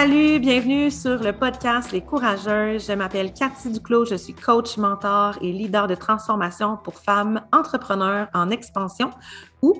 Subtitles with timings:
[0.00, 2.86] salut, bienvenue sur le podcast Les Courageuses.
[2.86, 8.28] Je m'appelle Cathy Duclos, je suis coach, mentor et leader de transformation pour femmes entrepreneurs
[8.32, 9.10] en expansion
[9.60, 9.76] ou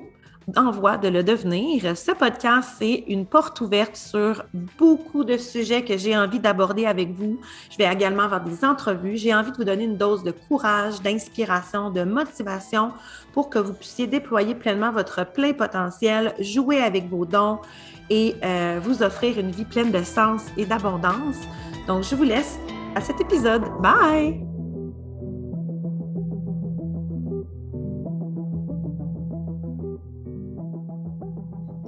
[0.57, 1.97] en voie de le devenir.
[1.97, 4.43] Ce podcast, c'est une porte ouverte sur
[4.77, 7.39] beaucoup de sujets que j'ai envie d'aborder avec vous.
[7.71, 9.17] Je vais également avoir des entrevues.
[9.17, 12.91] J'ai envie de vous donner une dose de courage, d'inspiration, de motivation
[13.33, 17.61] pour que vous puissiez déployer pleinement votre plein potentiel, jouer avec vos dons
[18.11, 21.37] et euh, vous offrir une vie pleine de sens et d'abondance.
[21.87, 22.59] Donc, je vous laisse
[22.95, 23.63] à cet épisode.
[23.81, 24.45] Bye!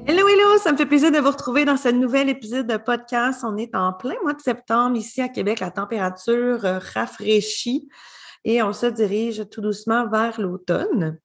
[0.07, 0.59] Hello, hello!
[0.59, 3.45] Ça me fait plaisir de vous retrouver dans ce nouvel épisode de podcast.
[3.45, 5.61] On est en plein mois de septembre ici à Québec.
[5.61, 7.89] La température euh, rafraîchit
[8.45, 11.19] et on se dirige tout doucement vers l'automne.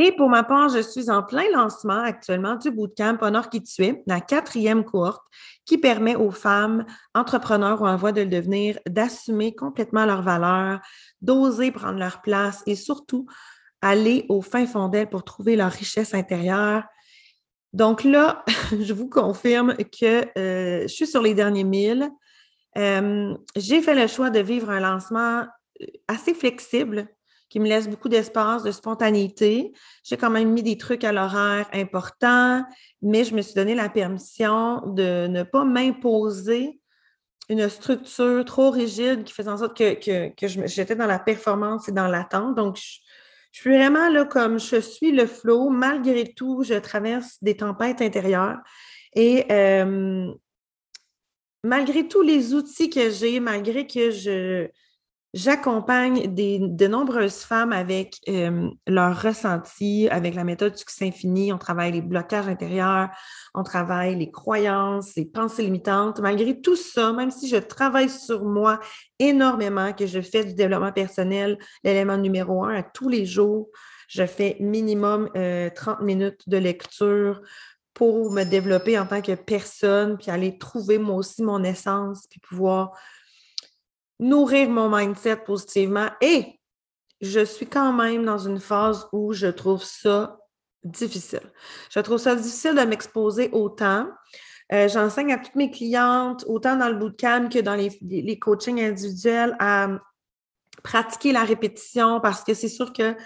[0.00, 3.84] Et pour ma part, je suis en plein lancement actuellement du Bootcamp Honor qui tu
[3.84, 5.24] es, la quatrième cohorte
[5.64, 10.80] qui permet aux femmes entrepreneurs ou en voie de le devenir d'assumer complètement leurs valeurs,
[11.20, 13.26] d'oser prendre leur place et surtout
[13.82, 16.84] aller au fin fond d'elles pour trouver leur richesse intérieure.
[17.72, 18.44] Donc là,
[18.80, 22.08] je vous confirme que euh, je suis sur les derniers mille.
[22.76, 25.44] Euh, j'ai fait le choix de vivre un lancement
[25.82, 27.08] euh, assez flexible
[27.48, 29.72] qui me laisse beaucoup d'espace, de spontanéité.
[30.04, 32.64] J'ai quand même mis des trucs à l'horaire importants,
[33.02, 36.80] mais je me suis donné la permission de ne pas m'imposer
[37.48, 39.94] une structure trop rigide qui faisait en sorte que,
[40.28, 42.54] que, j'étais dans la performance et dans l'attente.
[42.54, 42.98] Donc, je,
[43.52, 45.70] suis vraiment là comme je suis le flot.
[45.70, 48.58] Malgré tout, je traverse des tempêtes intérieures.
[49.14, 50.30] Et euh,
[51.64, 54.68] malgré tous les outils que j'ai, malgré que je,
[55.34, 61.52] J'accompagne de nombreuses femmes avec euh, leurs ressentis, avec la méthode Succès Infini.
[61.52, 63.10] On travaille les blocages intérieurs,
[63.54, 66.20] on travaille les croyances, les pensées limitantes.
[66.20, 68.80] Malgré tout ça, même si je travaille sur moi
[69.18, 73.68] énormément, que je fais du développement personnel, l'élément numéro un à tous les jours,
[74.08, 75.70] je fais minimum 30 euh,
[76.00, 77.42] minutes de lecture
[77.92, 82.40] pour me développer en tant que personne, puis aller trouver moi aussi mon essence, puis
[82.40, 82.92] pouvoir
[84.18, 86.58] nourrir mon mindset positivement et
[87.20, 90.38] je suis quand même dans une phase où je trouve ça
[90.84, 91.52] difficile.
[91.90, 94.08] Je trouve ça difficile de m'exposer autant.
[94.72, 99.56] Euh, j'enseigne à toutes mes clientes, autant dans le bootcamp que dans les, coachings individuels,
[99.58, 99.88] à
[100.84, 103.16] pratiquer la répétition parce que c'est sûr que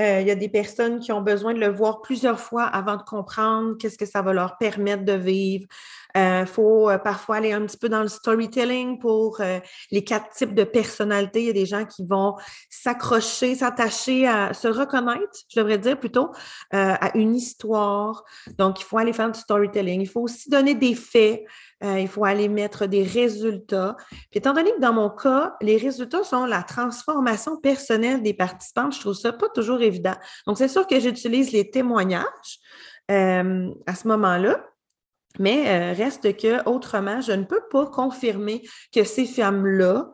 [0.00, 2.96] euh, il y a des personnes qui ont besoin de le voir plusieurs fois avant
[2.96, 5.66] de comprendre qu'est-ce que ça va leur permettre de vivre.
[6.18, 9.40] Il euh, faut euh, parfois aller un petit peu dans le storytelling pour
[9.90, 11.40] les quatre types de personnalités.
[11.40, 12.34] Il y a des gens qui vont
[12.68, 16.30] s'accrocher, s'attacher à se reconnaître, je devrais dire plutôt,
[16.72, 18.24] à une histoire.
[18.58, 20.00] Donc, il faut aller faire du storytelling.
[20.00, 21.44] Il faut aussi donner des faits.
[21.84, 23.96] Euh, il faut aller mettre des résultats.
[24.08, 28.90] Puis étant donné que dans mon cas, les résultats sont la transformation personnelle des participants,
[28.90, 30.16] je trouve ça pas toujours évident.
[30.46, 32.58] Donc, c'est sûr que j'utilise les témoignages
[33.10, 34.64] euh, à ce moment-là.
[35.38, 38.62] Mais euh, reste que, autrement, je ne peux pas confirmer
[38.94, 40.12] que ces femmes-là,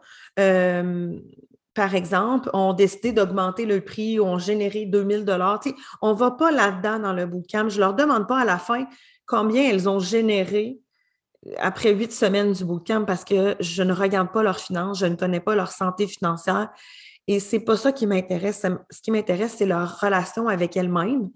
[1.74, 5.60] par exemple, ont décidé d'augmenter le prix ou ont généré 2000 dollars.
[6.02, 7.68] On ne va pas là-dedans dans le bootcamp.
[7.68, 8.86] Je ne leur demande pas à la fin
[9.26, 10.78] combien elles ont généré
[11.58, 15.16] après huit semaines du bootcamp parce que je ne regarde pas leurs finances, je ne
[15.16, 16.70] connais pas leur santé financière.
[17.26, 18.66] Et c'est pas ça qui m'intéresse.
[18.90, 21.30] Ce qui m'intéresse, c'est leur relation avec elles-mêmes.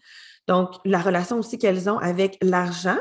[0.47, 2.98] Donc, la relation aussi qu'elles ont avec l'argent,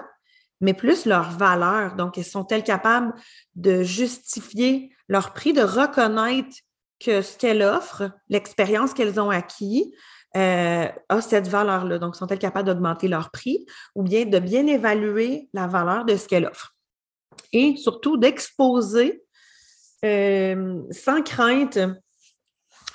[0.62, 1.96] mais plus leur valeur.
[1.96, 3.14] Donc, sont-elles capables
[3.56, 6.56] de justifier leur prix, de reconnaître
[7.00, 9.94] que ce qu'elles offrent, l'expérience qu'elles ont acquis,
[10.36, 12.00] euh, a cette valeur-là?
[12.00, 16.28] Donc, sont-elles capables d'augmenter leur prix ou bien de bien évaluer la valeur de ce
[16.28, 16.78] qu'elles offrent?
[17.54, 19.24] et surtout d'exposer
[20.06, 21.80] euh, sans crainte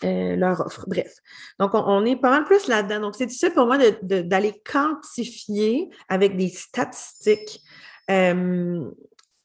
[0.05, 0.85] euh, leur offre.
[0.87, 1.13] Bref.
[1.59, 3.01] Donc, on, est pas mal plus là-dedans.
[3.01, 7.61] Donc, c'est difficile pour moi d'aller quantifier avec des statistiques
[8.11, 8.91] euh,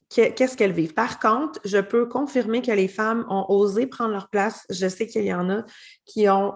[0.09, 0.93] qu'est-ce qu'elles vivent.
[0.93, 4.65] Par contre, je peux confirmer que les femmes ont osé prendre leur place.
[4.69, 5.63] Je sais qu'il y en a
[6.05, 6.55] qui ont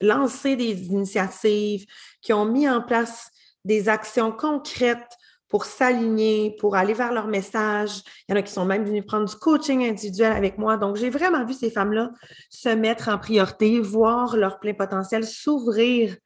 [0.00, 1.84] lancé des initiatives,
[2.22, 3.30] qui ont mis en place
[3.64, 5.16] des actions concrètes
[5.48, 8.02] pour s'aligner, pour aller vers leur message.
[8.28, 10.76] Il y en a qui sont même venus prendre du coaching individuel avec moi.
[10.76, 12.10] Donc, j'ai vraiment vu ces femmes-là
[12.50, 16.16] se mettre en priorité, voir leur plein potentiel, s'ouvrir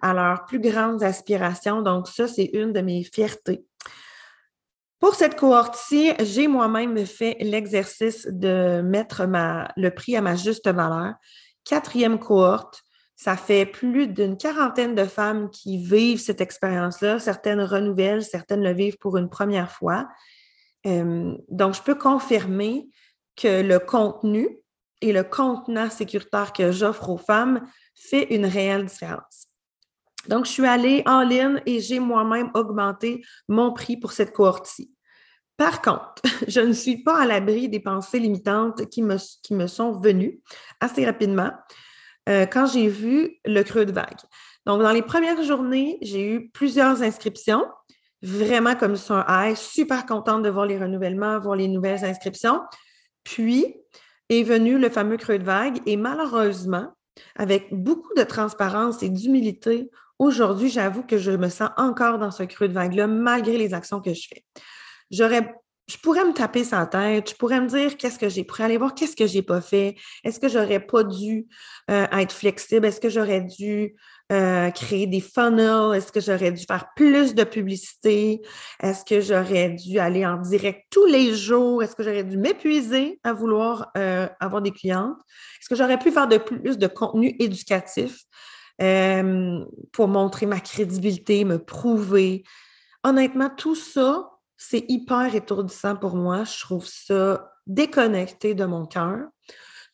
[0.00, 1.80] à leurs plus grandes aspirations.
[1.82, 3.64] Donc, ça, c'est une de mes fiertés.
[5.00, 9.26] Pour cette cohorte-ci, j'ai moi-même fait l'exercice de mettre
[9.76, 11.14] le prix à ma juste valeur.
[11.64, 12.83] Quatrième cohorte,
[13.16, 17.18] ça fait plus d'une quarantaine de femmes qui vivent cette expérience-là.
[17.18, 20.08] Certaines renouvellent, certaines le vivent pour une première fois.
[20.84, 22.88] Donc, je peux confirmer
[23.36, 24.58] que le contenu
[25.00, 29.48] et le contenant sécuritaire que j'offre aux femmes fait une réelle différence.
[30.28, 34.90] Donc, je suis allée en ligne et j'ai moi-même augmenté mon prix pour cette cohorte-ci.
[35.56, 39.66] Par contre, je ne suis pas à l'abri des pensées limitantes qui me, qui me
[39.66, 40.40] sont venues
[40.80, 41.52] assez rapidement
[42.28, 44.18] euh, quand j'ai vu le creux de vague.
[44.66, 47.66] Donc, dans les premières journées, j'ai eu plusieurs inscriptions,
[48.22, 52.60] vraiment comme ça un high, super contente de voir les renouvellements, voir les nouvelles inscriptions.
[53.24, 53.76] Puis
[54.30, 56.88] est venu le fameux creux de vague et malheureusement,
[57.36, 62.42] avec beaucoup de transparence et d'humilité, aujourd'hui, j'avoue que je me sens encore dans ce
[62.42, 64.44] creux de vague-là, malgré les actions que je fais.
[65.10, 65.54] J'aurais
[65.86, 68.78] je pourrais me taper sa tête, je pourrais me dire qu'est-ce que j'ai pris, aller
[68.78, 71.46] voir qu'est-ce que j'ai pas fait, est-ce que j'aurais pas dû
[71.90, 73.94] euh, être flexible, est-ce que j'aurais dû
[74.32, 78.40] euh, créer des funnels, est-ce que j'aurais dû faire plus de publicité,
[78.82, 83.20] est-ce que j'aurais dû aller en direct tous les jours, est-ce que j'aurais dû m'épuiser
[83.22, 85.18] à vouloir euh, avoir des clientes,
[85.60, 88.20] est-ce que j'aurais pu faire de plus de contenu éducatif
[89.92, 92.42] pour montrer ma crédibilité, me prouver.
[93.04, 96.44] Honnêtement, tout ça, c'est hyper étourdissant pour moi.
[96.44, 99.28] Je trouve ça déconnecté de mon cœur.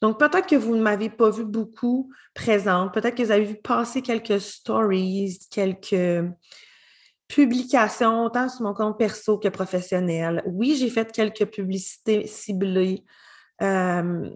[0.01, 2.95] Donc, peut-être que vous ne m'avez pas vu beaucoup présente.
[2.95, 6.25] Peut-être que vous avez vu passer quelques stories, quelques
[7.29, 10.43] publications, tant sur mon compte perso que professionnel.
[10.47, 13.05] Oui, j'ai fait quelques publicités ciblées
[13.63, 14.31] euh,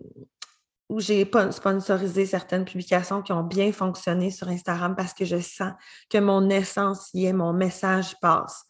[0.88, 5.72] où j'ai sponsorisé certaines publications qui ont bien fonctionné sur Instagram parce que je sens
[6.10, 8.64] que mon essence y est, mon message passe.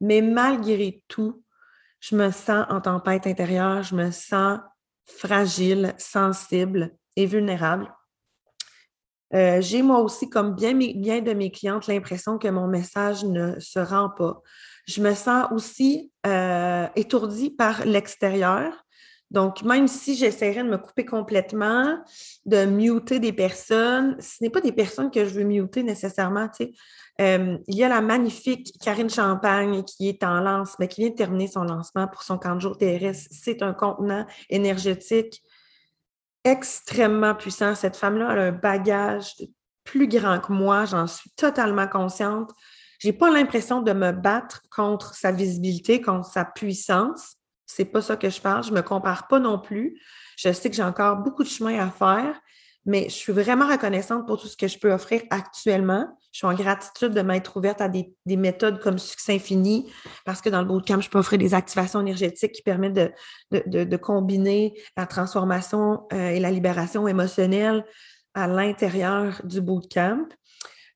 [0.00, 1.42] Mais malgré tout,
[2.00, 4.60] je me sens en tempête intérieure, je me sens
[5.06, 7.92] fragile, sensible et vulnérable.
[9.34, 13.78] Euh, j'ai moi aussi, comme bien, de mes clientes, l'impression que mon message ne se
[13.78, 14.40] rend pas.
[14.86, 18.85] Je me sens aussi euh, étourdie par l'extérieur.
[19.30, 21.98] Donc, même si j'essaierais de me couper complètement,
[22.44, 26.48] de muter des personnes, ce n'est pas des personnes que je veux muter nécessairement.
[26.48, 26.72] Tu sais.
[27.20, 31.10] Euh, il y a la magnifique Karine Champagne qui est en lance, mais qui vient
[31.10, 33.28] de terminer son lancement pour son 40 jours TRS.
[33.30, 35.42] C'est un contenant énergétique
[36.44, 37.74] extrêmement puissant.
[37.74, 39.34] Cette femme-là a un bagage
[39.82, 42.52] plus grand que moi, j'en suis totalement consciente.
[43.00, 47.36] Je n'ai pas l'impression de me battre contre sa visibilité, contre sa puissance.
[47.66, 48.64] C'est pas ça que je parle.
[48.64, 50.00] Je me compare pas non plus.
[50.36, 52.40] Je sais que j'ai encore beaucoup de chemin à faire,
[52.84, 56.06] mais je suis vraiment reconnaissante pour tout ce que je peux offrir actuellement.
[56.32, 59.90] Je suis en gratitude de m'être ouverte à des, méthodes comme Succès Infini,
[60.24, 63.12] parce que dans le bootcamp, je peux offrir des activations énergétiques qui permettent
[63.50, 67.84] de, combiner la transformation euh, et la libération émotionnelle
[68.34, 70.28] à l'intérieur du bootcamp.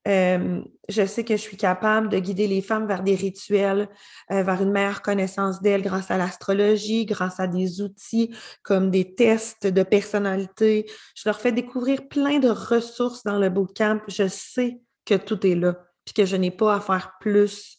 [0.06, 3.88] Je sais que je suis capable de guider les femmes vers des rituels,
[4.28, 9.66] vers une meilleure connaissance d'elles grâce à l'astrologie, grâce à des outils comme des tests
[9.66, 10.90] de personnalité.
[11.14, 14.00] Je leur fais découvrir plein de ressources dans le bootcamp.
[14.08, 17.76] Je sais que tout est là, puis que je n'ai pas à faire plus.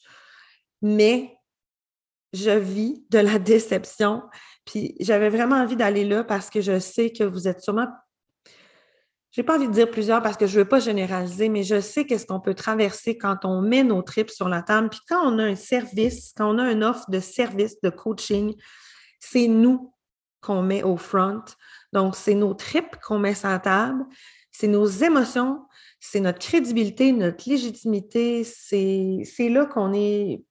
[0.81, 1.35] Mais
[2.33, 4.23] je vis de la déception.
[4.63, 7.87] Puis j'avais vraiment envie d'aller là parce que je sais que vous êtes sûrement
[9.31, 12.05] j'ai pas envie de dire plusieurs parce que je veux pas généraliser, mais je sais
[12.05, 14.89] qu'est-ce qu'on peut traverser quand on met nos tripes sur la table.
[14.89, 18.55] Puis quand on a un service, quand on a une offre de service, de coaching,
[19.19, 19.93] c'est nous
[20.41, 21.43] qu'on met au front.
[21.93, 24.03] Donc, c'est nos tripes qu'on met sur la table,
[24.51, 25.61] c'est nos émotions,
[25.99, 28.43] c'est notre crédibilité, notre légitimité.
[28.43, 30.43] C'est là qu'on est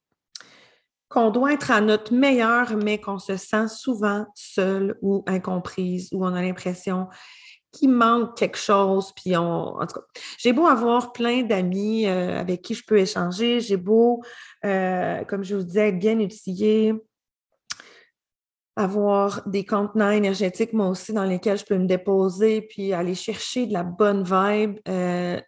[1.11, 6.25] qu'on doit être à notre meilleur, mais qu'on se sent souvent seul ou incomprise, ou
[6.25, 7.09] on a l'impression
[7.73, 9.13] qu'il manque quelque chose.
[9.13, 10.07] Puis on, en tout cas,
[10.39, 14.23] j'ai beau avoir plein d'amis euh, avec qui je peux échanger, j'ai beau,
[14.65, 16.93] euh, comme je vous disais, bien utiliser,
[18.77, 23.67] avoir des contenants énergétiques, moi aussi, dans lesquels je peux me déposer, puis aller chercher
[23.67, 24.79] de la bonne vibe.
[24.89, 25.41] Euh,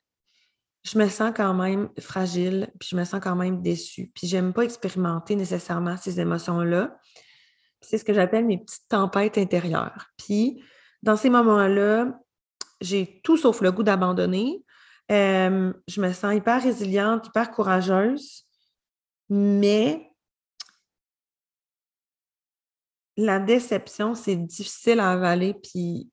[0.84, 4.10] je me sens quand même fragile, puis je me sens quand même déçue.
[4.14, 6.98] Puis j'aime pas expérimenter nécessairement ces émotions-là.
[7.80, 10.08] C'est ce que j'appelle mes petites tempêtes intérieures.
[10.16, 10.62] Puis
[11.02, 12.18] dans ces moments-là,
[12.80, 14.64] j'ai tout sauf le goût d'abandonner.
[15.10, 18.46] Euh, je me sens hyper résiliente, hyper courageuse,
[19.28, 20.12] mais
[23.16, 25.54] la déception, c'est difficile à avaler.
[25.54, 26.10] Puis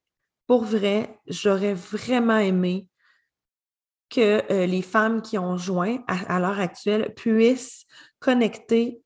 [0.48, 2.88] pour vrai, j'aurais vraiment aimé
[4.10, 7.86] que euh, les femmes qui ont joint à l'heure actuelle puissent
[8.20, 9.04] connecter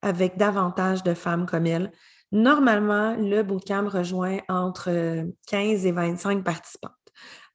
[0.00, 1.90] avec davantage de femmes comme elles.
[2.32, 6.92] Normalement, le bootcamp rejoint entre 15 et 25 participantes.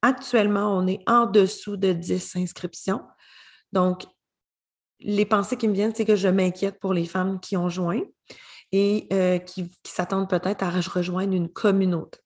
[0.02, 3.02] Actuellement, on est en dessous de 10 inscriptions.
[3.74, 4.06] Donc,
[5.02, 8.02] les pensées qui me viennent, c'est que je m'inquiète pour les femmes qui ont joint.
[8.72, 12.20] et euh, qui, s'attendent peut-être à rejoindre une communauté.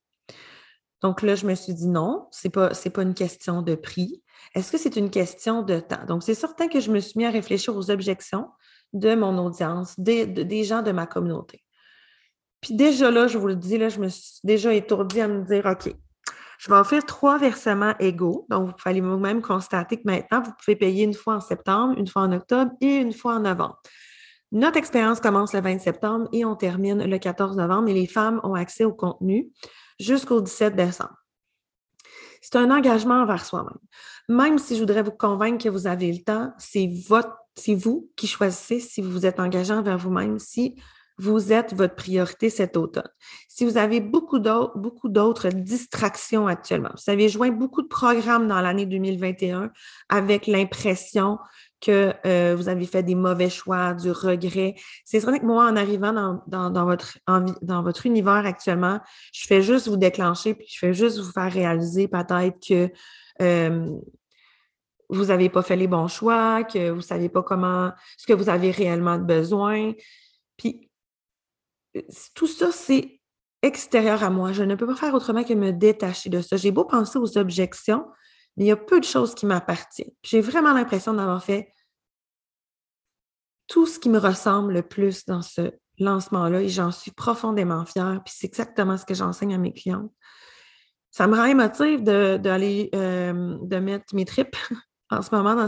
[1.01, 4.21] Donc là, je me suis dit non, ce n'est pas, pas une question de prix.
[4.53, 6.05] Est-ce que c'est une question de temps?
[6.05, 8.50] Donc, c'est certain que je me suis mis à réfléchir aux objections
[8.91, 11.62] de mon audience, des, des gens de ma communauté.
[12.63, 15.43] Puis déjà là, je vous le dis, là, je me suis déjà étourdie à me
[15.43, 15.93] dire, OK,
[16.58, 18.48] je vais en faire trois versements égaux.
[18.50, 22.08] Donc, vous pouvez vous-même constater que maintenant, vous pouvez payer une fois en septembre, une
[22.08, 23.82] fois en octobre et une fois en novembre.
[24.53, 28.39] Notre expérience commence le 20 septembre et on termine le 14 novembre et les femmes
[28.43, 29.50] ont accès au contenu
[30.00, 31.17] jusqu'au 17 décembre.
[32.41, 33.77] C'est un engagement envers soi-même.
[34.29, 38.10] Même si je voudrais vous convaincre que vous avez le temps, c'est votre, c'est vous
[38.15, 40.75] qui choisissez si vous êtes engagé envers vous-même, si
[41.17, 43.10] vous êtes votre priorité cet automne.
[43.48, 48.86] Si vous avez beaucoup d'autres, distractions actuellement, vous avez joint beaucoup de programmes dans l'année
[48.86, 49.72] 2021
[50.10, 51.38] avec l'impression
[51.82, 54.75] que euh, vous avez fait des mauvais choix, du regret.
[55.05, 59.01] C'est vrai que moi, en arrivant dans, votre, dans votre univers actuellement,
[59.34, 62.89] je fais juste vous déclencher, puis je fais juste vous faire réaliser peut-être que
[63.41, 63.91] euh,
[65.10, 68.34] vous n'avez pas fait les bons choix, que vous ne savez pas comment, ce que
[68.34, 69.91] vous avez réellement besoin.
[70.58, 70.89] Puis
[72.35, 73.21] tout ça, c'est
[73.62, 74.51] extérieur à moi.
[74.51, 76.57] Je ne peux pas faire autrement que me détacher de ça.
[76.57, 78.05] J'ai beau penser aux objections,
[78.57, 80.12] mais il y a peu de choses qui m'appartiennent.
[80.21, 81.73] J'ai vraiment l'impression d'avoir fait
[83.67, 88.21] tout ce qui me ressemble le plus dans ce lancement-là et j'en suis profondément fière.
[88.25, 90.12] Puis c'est exactement ce que j'enseigne à mes clientes.
[91.12, 94.57] Ça me rend émotive d'aller euh, de, mettre mes tripes
[95.09, 95.67] en ce moment dans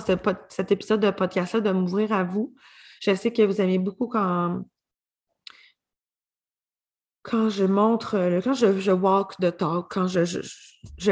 [0.49, 2.53] cet épisode de podcast-là, de m'ouvrir à vous.
[2.99, 4.63] Je sais que vous aimez beaucoup quand,
[7.25, 10.25] quand je montre, euh, quand je, walk the talk, quand je,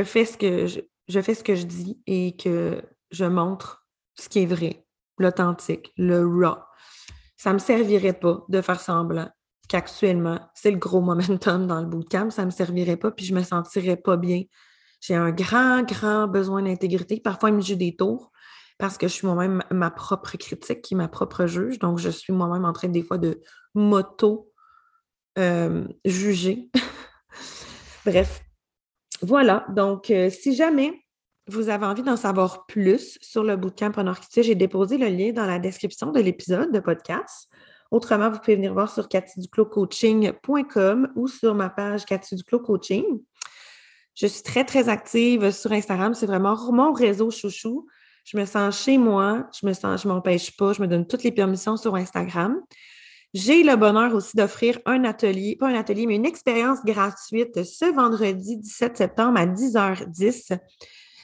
[0.04, 4.44] fais ce que je, fais ce que je dis et que je montre ce qui
[4.44, 4.86] est vrai,
[5.18, 6.58] l'authentique, le raw,
[7.36, 9.30] ça ne me servirait pas de faire semblant
[9.68, 13.34] qu'actuellement, c'est le gros momentum dans le bootcamp, ça ne me servirait pas, puis je
[13.34, 14.44] ne me sentirais pas bien.
[15.02, 17.20] J'ai un grand, grand besoin d'intégrité.
[17.20, 18.32] Parfois, il me joue des tours
[18.78, 21.80] parce que je suis moi-même ma propre critique, qui ma propre juge.
[21.80, 23.42] Donc, je suis moi-même en train des fois de
[23.74, 24.53] moto
[25.38, 26.70] euh, juger.
[28.06, 28.42] Bref,
[29.22, 29.66] voilà.
[29.70, 31.04] Donc, euh, si jamais
[31.48, 35.46] vous avez envie d'en savoir plus sur le bootcamp en j'ai déposé le lien dans
[35.46, 37.50] la description de l'épisode de podcast.
[37.92, 43.04] Autrement, vous pouvez venir voir sur cathyduclocoaching.com ou sur ma page Cathy Coaching.
[44.16, 46.14] Je suis très, très active sur Instagram.
[46.14, 47.88] C'est vraiment mon réseau chouchou.
[48.26, 49.48] Je me sens chez moi.
[49.60, 50.72] Je me sens, je m'empêche pas.
[50.74, 52.62] Je me donne toutes les permissions sur Instagram.
[53.34, 57.92] J'ai le bonheur aussi d'offrir un atelier, pas un atelier, mais une expérience gratuite ce
[57.92, 60.60] vendredi 17 septembre à 10h10.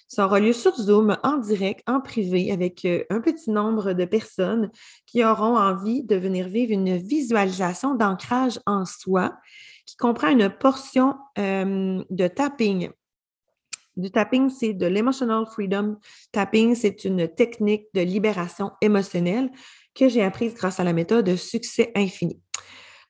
[0.07, 4.05] Ça aura lieu sur Zoom, en direct, en privé, avec euh, un petit nombre de
[4.05, 4.71] personnes
[5.05, 9.37] qui auront envie de venir vivre une visualisation d'ancrage en soi
[9.85, 12.89] qui comprend une portion euh, de tapping.
[13.97, 15.97] Du tapping, c'est de l'emotional freedom
[16.31, 16.73] tapping.
[16.73, 19.51] C'est une technique de libération émotionnelle
[19.99, 22.39] que j'ai apprise grâce à la méthode Succès infini.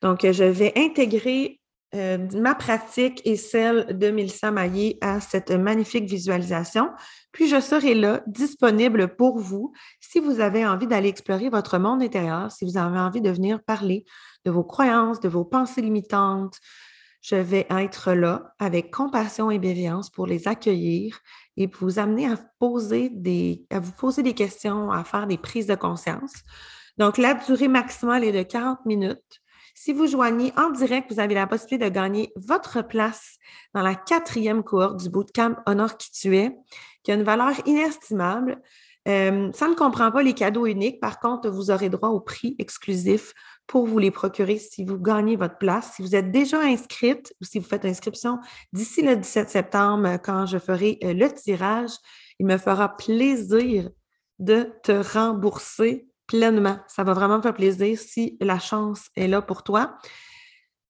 [0.02, 1.60] Donc, je vais intégrer
[1.94, 6.90] euh, ma pratique et celle de Mélissa Maillé à cette magnifique visualisation.
[7.32, 12.02] Puis, je serai là, disponible pour vous si vous avez envie d'aller explorer votre monde
[12.02, 14.04] intérieur, si vous avez envie de venir parler
[14.44, 16.58] de vos croyances, de vos pensées limitantes.
[17.22, 21.20] Je vais être là avec compassion et bienveillance pour les accueillir
[21.58, 25.66] et vous amener à, poser des, à vous poser des questions, à faire des prises
[25.66, 26.32] de conscience.
[27.00, 29.40] Donc, la durée maximale est de 40 minutes.
[29.74, 33.38] Si vous joignez en direct, vous avez la possibilité de gagner votre place
[33.72, 36.54] dans la quatrième cohorte du bootcamp Honor qui tu es,
[37.02, 38.60] qui a une valeur inestimable.
[39.08, 41.00] Euh, ça ne comprend pas les cadeaux uniques.
[41.00, 43.32] Par contre, vous aurez droit au prix exclusif
[43.66, 45.94] pour vous les procurer si vous gagnez votre place.
[45.94, 48.40] Si vous êtes déjà inscrite ou si vous faites inscription
[48.74, 51.92] d'ici le 17 septembre, quand je ferai euh, le tirage,
[52.38, 53.88] il me fera plaisir
[54.38, 56.78] de te rembourser pleinement.
[56.86, 59.98] Ça va vraiment me faire plaisir si la chance est là pour toi.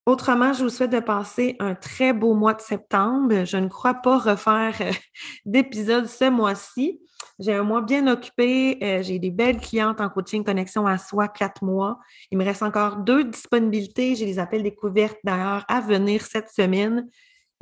[0.05, 3.45] Autrement, je vous souhaite de passer un très beau mois de septembre.
[3.45, 4.93] Je ne crois pas refaire euh,
[5.47, 7.01] d'épisode ce mois-ci.
[7.39, 8.79] J'ai un mois bien occupé.
[8.83, 11.99] Euh, j'ai des belles clientes en coaching connexion à soi, quatre mois.
[12.31, 14.15] Il me reste encore deux disponibilités.
[14.15, 17.09] J'ai des appels découvertes d'ailleurs à venir cette semaine.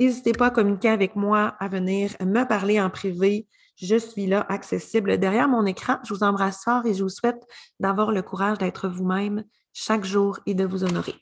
[0.01, 3.47] N'hésitez pas à communiquer avec moi, à venir me parler en privé
[3.81, 5.97] je suis là, accessible derrière mon écran.
[6.03, 7.41] Je vous embrasse fort et je vous souhaite
[7.79, 9.43] d'avoir le courage d'être vous-même
[9.73, 11.15] chaque jour et de vous honorer.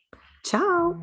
[0.44, 0.96] Ciao!